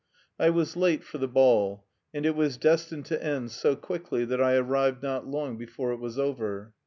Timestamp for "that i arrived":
4.25-5.03